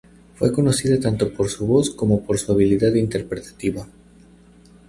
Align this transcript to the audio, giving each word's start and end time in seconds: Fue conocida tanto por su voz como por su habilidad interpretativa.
Fue 0.33 0.51
conocida 0.51 0.99
tanto 0.99 1.31
por 1.31 1.47
su 1.47 1.67
voz 1.67 1.91
como 1.91 2.23
por 2.23 2.39
su 2.39 2.51
habilidad 2.51 2.95
interpretativa. 2.95 3.85